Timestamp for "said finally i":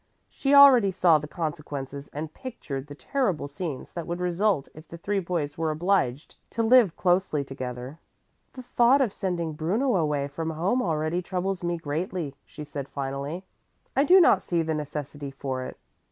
12.63-14.03